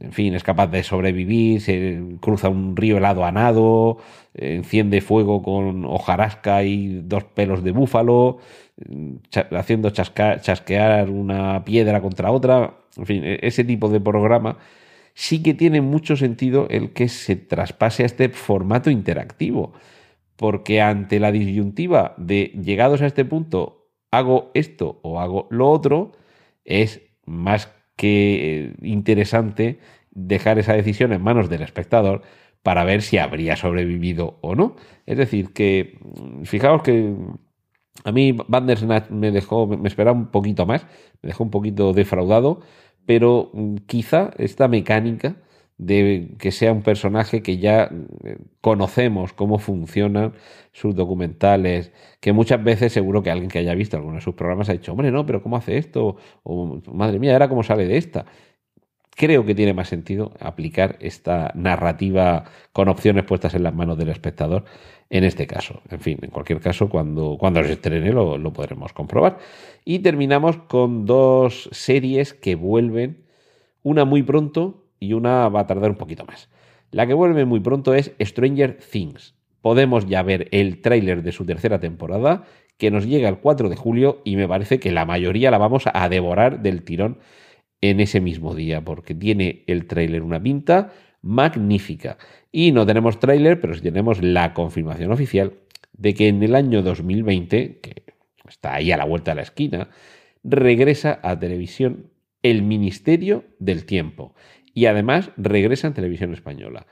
[0.00, 3.98] en fin, es capaz de sobrevivir, se cruza un río helado a nado,
[4.34, 8.38] enciende fuego con hojarasca y dos pelos de búfalo,
[9.50, 14.58] haciendo chasca, chasquear una piedra contra otra, en fin, ese tipo de programa
[15.18, 19.72] sí que tiene mucho sentido el que se traspase a este formato interactivo,
[20.36, 26.12] porque ante la disyuntiva de llegados a este punto, hago esto o hago lo otro,
[26.64, 29.80] es más que interesante
[30.12, 32.22] dejar esa decisión en manos del espectador
[32.62, 34.76] para ver si habría sobrevivido o no.
[35.04, 35.98] Es decir, que
[36.44, 37.12] fijaos que
[38.04, 40.86] a mí Bandersnatch me dejó, me esperaba un poquito más,
[41.22, 42.60] me dejó un poquito defraudado,
[43.08, 43.50] pero
[43.86, 45.36] quizá esta mecánica
[45.78, 47.90] de que sea un personaje que ya
[48.60, 50.34] conocemos cómo funcionan
[50.72, 51.90] sus documentales,
[52.20, 54.92] que muchas veces seguro que alguien que haya visto alguno de sus programas ha dicho,
[54.92, 56.16] hombre, no, pero ¿cómo hace esto?
[56.42, 58.26] O madre mía, ¿era cómo sale de esta?
[59.18, 64.10] Creo que tiene más sentido aplicar esta narrativa con opciones puestas en las manos del
[64.10, 64.64] espectador
[65.10, 65.82] en este caso.
[65.90, 69.38] En fin, en cualquier caso, cuando, cuando se estrene lo, lo podremos comprobar.
[69.84, 73.24] Y terminamos con dos series que vuelven,
[73.82, 76.48] una muy pronto y una va a tardar un poquito más.
[76.92, 79.34] La que vuelve muy pronto es Stranger Things.
[79.62, 82.44] Podemos ya ver el tráiler de su tercera temporada,
[82.76, 85.86] que nos llega el 4 de julio y me parece que la mayoría la vamos
[85.92, 87.18] a devorar del tirón
[87.80, 92.18] en ese mismo día, porque tiene el tráiler una pinta magnífica.
[92.50, 95.54] Y no tenemos tráiler, pero sí tenemos la confirmación oficial
[95.92, 98.02] de que en el año 2020, que
[98.48, 99.88] está ahí a la vuelta de la esquina,
[100.42, 102.10] regresa a televisión
[102.42, 104.34] el Ministerio del Tiempo
[104.74, 106.86] y además regresa en televisión española.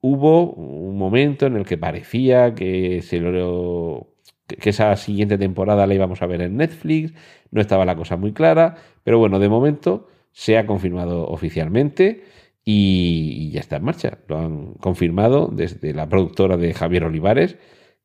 [0.00, 4.09] Hubo un momento en el que parecía que, se lo,
[4.58, 7.12] que esa siguiente temporada la íbamos a ver en Netflix,
[7.50, 12.24] no estaba la cosa muy clara, pero bueno, de momento se ha confirmado oficialmente
[12.64, 14.18] y, ya está en marcha.
[14.28, 17.56] Lo han confirmado desde la productora de Javier Olivares,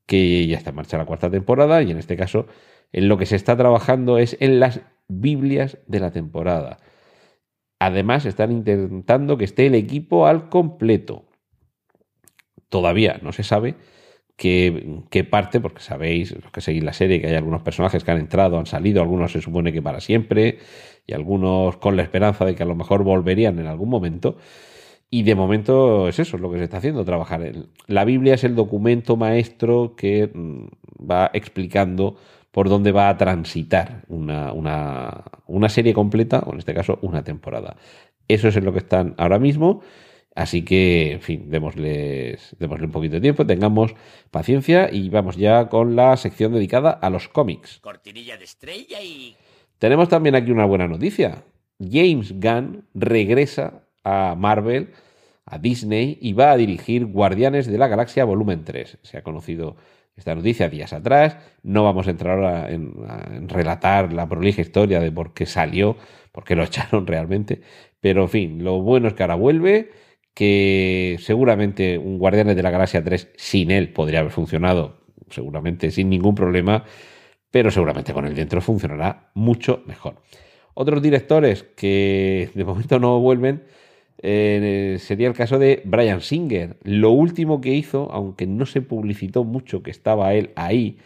[0.06, 2.48] que ya está en marcha la cuarta temporada y en este caso
[2.92, 6.78] en lo que se está trabajando es en las Biblias de la temporada.
[7.80, 11.26] Además, están intentando que esté el equipo al completo.
[12.70, 13.76] Todavía no se sabe
[14.36, 18.19] qué, parte, porque sabéis, los que seguís la serie, que hay algunos personajes que han
[18.19, 20.60] entrado, han salido, algunos se supone que para siempre,
[21.08, 24.38] y algunos con la esperanza de que a lo mejor volverían en algún momento.
[25.10, 27.50] Y de momento es eso, es lo que se está haciendo, trabajar.
[27.88, 30.65] La Biblia es el documento maestro que mm,
[31.10, 32.17] va explicando
[32.52, 37.24] por dónde va a transitar una, una, una, serie completa, o en este caso una
[37.24, 37.76] temporada.
[38.28, 39.82] Eso es en lo que están ahora mismo.
[40.36, 43.95] Así que, en fin, démosles, démosle un poquito de tiempo, tengamos
[44.32, 47.80] paciencia y vamos ya con la sección dedicada a los cómics.
[47.80, 49.34] Cortinilla de estrella y...
[49.80, 51.45] Tenemos también aquí una buena noticia.
[51.80, 54.91] James Gunn regresa a Marvel,
[55.45, 58.98] a Disney, y va a dirigir Guardianes de la Galaxia Volumen 3.
[59.04, 59.78] Se ha conocido
[60.17, 61.38] esta noticia días atrás.
[61.63, 62.93] No vamos a entrar ahora en,
[63.34, 65.95] en, relatar la prolija historia de por qué salió,
[66.34, 67.62] por qué lo echaron realmente.
[68.02, 69.91] Pero en fin, lo bueno es que ahora vuelve,
[70.36, 74.98] que seguramente un Guardianes de la Galaxia 3 sin él podría haber funcionado
[75.30, 76.84] seguramente sin ningún problema,
[77.50, 80.17] pero seguramente con el dentro funcionará mucho mejor.
[80.76, 83.63] Otros directores que de momento no vuelven
[84.21, 86.78] eh, sería el caso de Brian Singer.
[86.84, 90.98] Lo último que hizo, aunque no se publicitó mucho que estaba él ahí,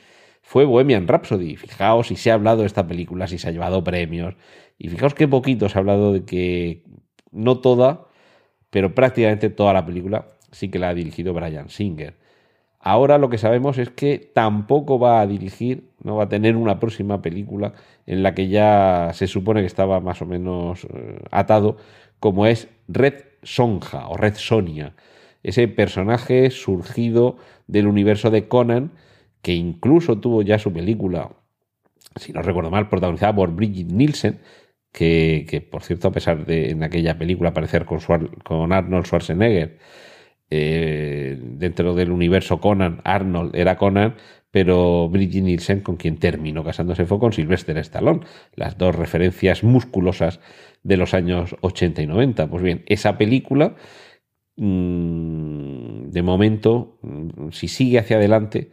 [0.42, 1.56] fue Bohemian Rhapsody.
[1.56, 4.36] Fijaos si se ha hablado de esta película, si se ha llevado premios.
[4.80, 6.84] Y fijaos qué poquito se ha hablado de que
[7.32, 8.08] no toda,
[8.70, 12.16] pero prácticamente toda la película sí que la ha dirigido Brian Singer.
[12.80, 16.80] Ahora lo que sabemos es que tampoco va a dirigir, no va a tener una
[16.80, 17.74] próxima película
[18.06, 21.78] en la que ya se supone que estaba más o menos eh, atado,
[22.20, 24.94] como es Red Sonja o Red Sonia,
[25.44, 28.92] ese personaje surgido del universo de Conan,
[29.42, 31.32] que incluso tuvo ya su película,
[32.16, 34.40] si no recuerdo mal, protagonizada por Bridget Nielsen,
[34.92, 38.00] que, por cierto, a pesar de en aquella película aparecer con,
[38.44, 39.78] con Arnold Schwarzenegger,
[40.52, 44.16] eh, dentro del universo Conan, Arnold era Conan,
[44.52, 48.22] pero Bridget Nielsen, con quien terminó casándose, fue con Sylvester Stallone,
[48.56, 50.40] las dos referencias musculosas
[50.84, 52.50] de los años 80 y 90.
[52.50, 53.76] Pues bien, esa película,
[54.56, 58.72] mm, de momento, mm, si sigue hacia adelante,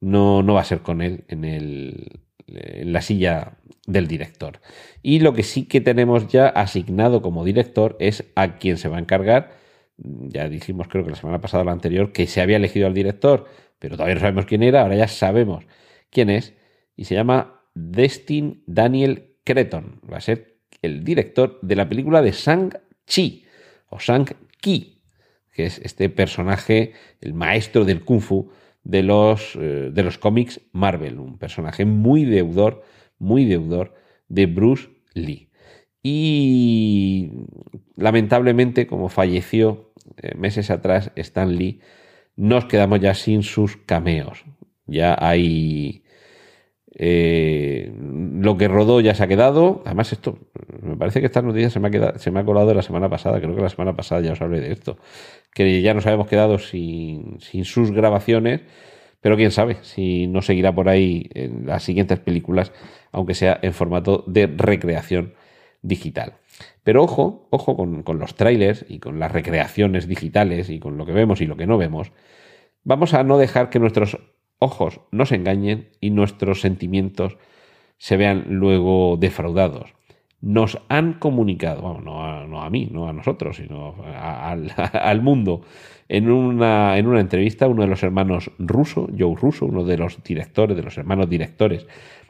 [0.00, 2.20] no, no va a ser con él en, el,
[2.54, 4.60] en la silla del director.
[5.02, 8.96] Y lo que sí que tenemos ya asignado como director es a quien se va
[8.96, 9.64] a encargar
[9.96, 12.94] ya dijimos, creo que la semana pasada o la anterior, que se había elegido al
[12.94, 13.46] director,
[13.78, 15.64] pero todavía no sabemos quién era, ahora ya sabemos
[16.10, 16.54] quién es,
[16.96, 20.00] y se llama Destin Daniel Creton.
[20.10, 23.44] Va a ser el director de la película de Shang-Chi,
[23.90, 25.02] o Shang-Ki,
[25.52, 28.50] que es este personaje, el maestro del kung fu
[28.84, 32.82] de los, eh, de los cómics Marvel, un personaje muy deudor,
[33.18, 33.94] muy deudor
[34.28, 35.48] de Bruce Lee.
[36.02, 37.30] Y
[37.96, 41.80] lamentablemente, como falleció eh, meses atrás Stan Lee,
[42.36, 44.44] nos quedamos ya sin sus cameos.
[44.86, 46.03] Ya hay...
[46.96, 49.82] Eh, lo que rodó ya se ha quedado.
[49.84, 50.38] Además, esto,
[50.82, 53.40] me parece que esta noticia se me, ha quedado, colado la semana pasada.
[53.40, 54.96] Creo que la semana pasada ya os hablé de esto.
[55.52, 58.62] Que ya nos habíamos quedado sin, sin sus grabaciones.
[59.20, 62.72] Pero quién sabe si no seguirá por ahí en las siguientes películas,
[63.10, 65.32] aunque sea en formato de recreación
[65.80, 66.34] digital.
[66.82, 71.12] Pero ojo, ojo con, los trailers y con las recreaciones digitales y con lo que
[71.12, 72.12] vemos y lo que no vemos.
[72.82, 74.18] Vamos a no dejar que nuestros
[74.58, 77.36] ojos nos engañen y nuestros sentimientos
[77.98, 79.94] se vean luego defraudados.
[80.40, 82.22] Nos han comunicado, no,
[82.60, 85.62] a, mí, no a nosotros, sino al, mundo,
[86.08, 90.22] en una, en una entrevista, uno de los hermanos ruso, Joe Russo, uno de los
[90.22, 91.86] directores, de los hermanos directores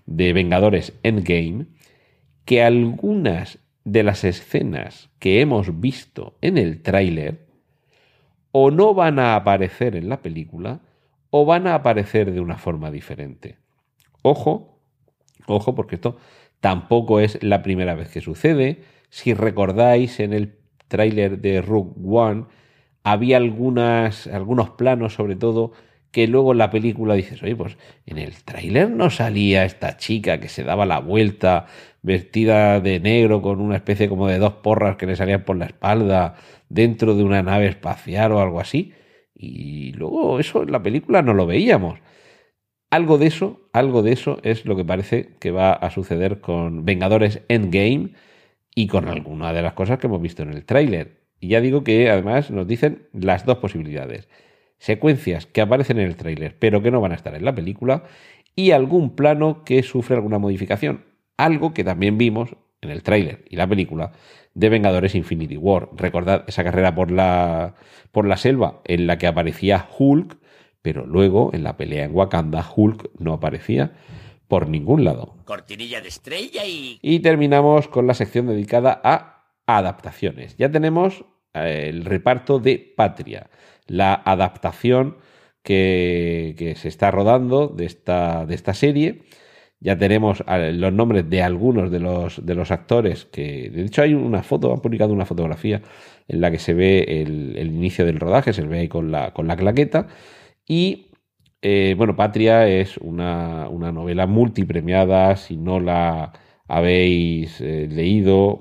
[0.06, 1.66] de Vengadores Endgame,
[2.44, 7.46] que algunas de las escenas que hemos visto en el tráiler
[8.52, 10.80] o no van a aparecer en la película
[11.36, 13.58] o van a aparecer de una forma diferente.
[14.22, 14.78] Ojo,
[15.48, 16.16] ojo, porque esto
[16.60, 18.82] tampoco es la primera vez que sucede.
[19.10, 20.54] Si recordáis en el
[20.86, 22.44] tráiler de Rogue One,
[23.02, 25.72] había algunas, algunos planos, sobre todo,
[26.12, 30.38] que luego en la película dices, oye, pues en el tráiler no salía esta chica
[30.38, 31.66] que se daba la vuelta
[32.02, 35.64] vestida de negro con una especie como de dos porras que le salían por la
[35.64, 36.36] espalda
[36.68, 38.92] dentro de una nave espacial o algo así.
[39.46, 41.98] Y luego eso en la película no lo veíamos.
[42.90, 46.84] Algo de eso, algo de eso es lo que parece que va a suceder con
[46.84, 48.10] Vengadores Endgame
[48.74, 51.22] y con alguna de las cosas que hemos visto en el tráiler.
[51.40, 54.28] Y ya digo que además nos dicen las dos posibilidades.
[54.78, 58.04] Secuencias que aparecen en el tráiler pero que no van a estar en la película
[58.56, 61.04] y algún plano que sufre alguna modificación
[61.36, 64.12] algo que también vimos en el tráiler y la película
[64.54, 65.88] de Vengadores Infinity War.
[65.96, 67.74] Recordad esa carrera por la,
[68.12, 70.38] por la selva en la que aparecía Hulk,
[70.82, 73.92] pero luego en la pelea en Wakanda Hulk no aparecía
[74.48, 75.34] por ningún lado.
[75.44, 76.98] Cortinilla de estrella y...
[77.02, 80.56] Y terminamos con la sección dedicada a adaptaciones.
[80.56, 83.50] Ya tenemos eh, el reparto de Patria,
[83.86, 85.16] la adaptación
[85.62, 89.22] que, que se está rodando de esta, de esta serie
[89.84, 94.14] ya tenemos los nombres de algunos de los, de los actores que, de hecho, hay
[94.14, 95.82] una foto, han publicado una fotografía
[96.26, 99.46] en la que se ve el, inicio del rodaje, se ve ahí con la, con
[99.46, 100.08] la claqueta.
[100.66, 101.08] Y
[101.60, 105.36] eh, bueno, Patria es una, una, novela multipremiada.
[105.36, 106.32] Si no la
[106.66, 108.60] habéis eh, leído,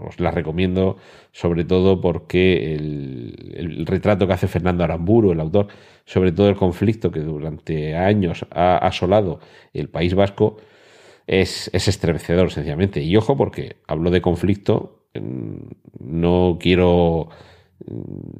[0.00, 0.96] os la recomiendo,
[1.38, 5.68] sobre todo porque el, el, retrato que hace Fernando Aramburu, el autor,
[6.04, 9.38] sobre todo el conflicto que durante años ha asolado
[9.72, 10.56] el País Vasco,
[11.28, 13.02] es, es estremecedor, sencillamente.
[13.02, 15.04] Y ojo, porque hablo de conflicto,
[16.00, 17.28] no quiero
[17.86, 17.92] mm,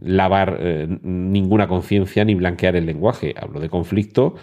[0.03, 3.33] lavar eh, ninguna conciencia ni blanquear el lenguaje.
[3.41, 4.35] Hablo de conflicto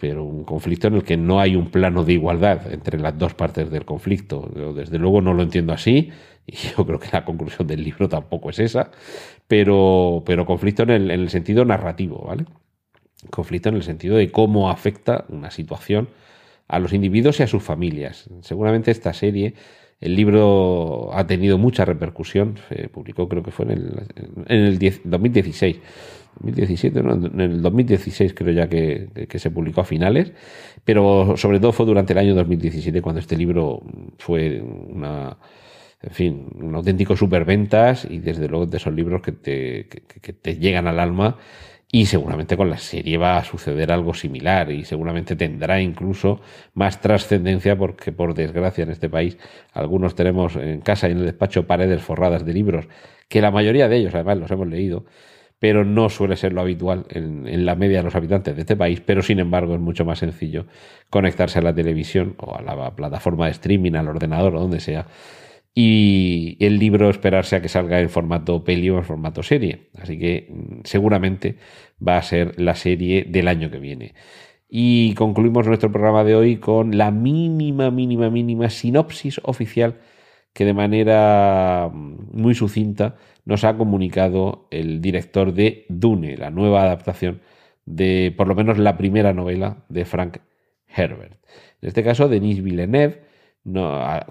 [0.00, 3.34] pero un conflicto en el que no hay un plano de igualdad entre las dos
[3.34, 4.48] partes del conflicto.
[4.74, 6.10] Desde luego no lo entiendo así
[6.46, 8.90] y yo creo que la conclusión del libro tampoco es esa,
[9.48, 12.44] pero, pero conflicto en el sentido narrativo, ¿vale?
[13.30, 16.08] Conflicto en el sentido de cómo afecta una situación
[16.68, 18.30] a los individuos y a sus familias.
[18.42, 19.54] Seguramente esta serie,
[20.00, 24.02] el libro ha tenido mucha repercusión, se publicó creo que fue en el,
[24.46, 25.80] en el 10, 2016.
[26.40, 27.14] 2017, ¿no?
[27.14, 30.32] en el 2016 creo ya que, que, se publicó a finales,
[30.84, 33.82] pero sobre todo fue durante el año 2017 cuando este libro
[34.18, 35.36] fue una,
[36.00, 40.32] en fin, un auténtico superventas y desde luego de esos libros que te, que, que
[40.32, 41.38] te llegan al alma
[41.90, 46.40] y seguramente con la serie va a suceder algo similar y seguramente tendrá incluso
[46.74, 49.38] más trascendencia porque por desgracia en este país
[49.72, 52.88] algunos tenemos en casa y en el despacho paredes forradas de libros
[53.28, 55.06] que la mayoría de ellos además los hemos leído
[55.58, 59.00] pero no suele ser lo habitual en, la media de los habitantes de este país,
[59.00, 60.66] pero sin embargo es mucho más sencillo
[61.10, 65.06] conectarse a la televisión o a la plataforma de streaming, al ordenador o donde sea,
[65.80, 69.90] y el libro esperarse a que salga en formato peli o en formato serie.
[69.96, 70.52] Así que
[70.82, 71.54] seguramente
[72.04, 74.14] va a ser la serie del año que viene.
[74.68, 80.00] Y concluimos nuestro programa de hoy con la mínima, mínima, mínima sinopsis oficial
[80.52, 83.14] que de manera muy sucinta
[83.44, 87.40] nos ha comunicado el director de Dune, la nueva adaptación
[87.86, 90.38] de por lo menos la primera novela de Frank
[90.88, 91.34] Herbert.
[91.80, 93.27] En este caso, Denis Villeneuve,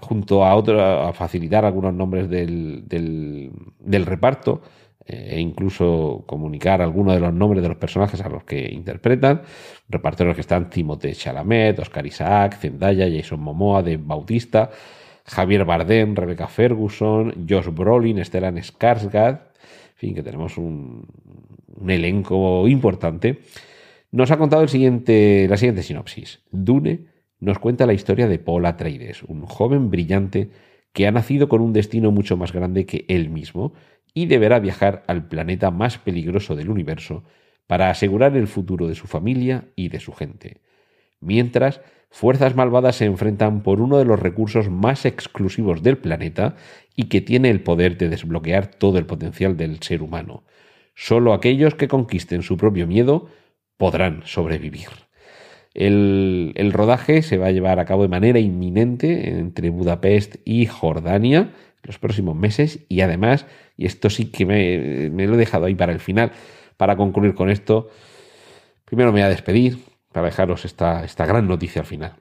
[0.00, 4.62] junto a otro, a facilitar algunos nombres del, del, del reparto
[5.08, 9.42] eh, e incluso comunicar algunos de los nombres de los personajes a los que interpretan.
[9.88, 14.70] Reparto en los que están Timothée Chalamet, Oscar Isaac, Zendaya, Jason Momoa, de Bautista,
[15.24, 21.06] Javier Bardem, Rebecca Ferguson, Josh Brolin, Stellan Skarsgård, en fin, que tenemos un,
[21.74, 23.40] un, elenco importante,
[24.12, 26.40] nos ha contado el siguiente, la siguiente sinopsis.
[26.50, 27.06] Dune
[27.40, 30.50] nos cuenta la historia de Paul Atreides, un joven brillante
[30.92, 33.72] que ha nacido con un destino mucho más grande que él mismo
[34.14, 37.24] y deberá viajar al planeta más peligroso del universo
[37.66, 40.60] para asegurar el futuro de su familia y de su gente.
[41.20, 41.80] Mientras,
[42.10, 46.56] fuerzas malvadas se enfrentan por uno de los recursos más exclusivos del planeta
[46.96, 50.44] y que tiene el poder de desbloquear todo el potencial del ser humano.
[50.94, 53.28] Solo aquellos que conquisten su propio miedo
[53.76, 55.07] podrán sobrevivir.
[55.74, 61.52] El, rodaje se va a llevar a cabo de manera inminente entre Budapest y Jordania
[61.82, 63.46] los próximos meses y además,
[63.76, 66.32] y esto sí que me, me lo he dejado ahí para el final,
[66.76, 67.88] para concluir con esto,
[68.84, 69.78] primero me voy a despedir,
[70.12, 72.16] para dejaros esta, esta gran noticia al final.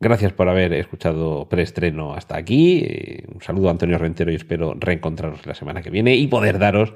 [0.00, 2.86] Gracias por haber escuchado preestreno hasta aquí.
[3.32, 6.92] Un saludo a Antonio Rentero y espero reencontraros la semana que viene y poder daros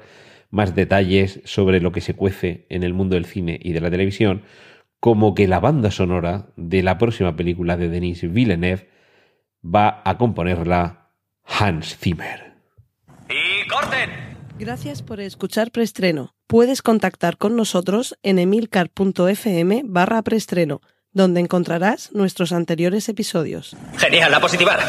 [0.51, 3.89] más detalles sobre lo que se cuece en el mundo del cine y de la
[3.89, 4.43] televisión,
[4.99, 8.89] como que la banda sonora de la próxima película de Denis Villeneuve
[9.63, 11.11] va a componerla
[11.43, 12.53] Hans Zimmer.
[13.29, 14.09] ¡Y corten!
[14.57, 16.35] Gracias por escuchar preestreno.
[16.47, 20.81] Puedes contactar con nosotros en emilcar.fm barra preestreno,
[21.13, 23.77] donde encontrarás nuestros anteriores episodios.
[23.97, 24.79] Genial, a positivar.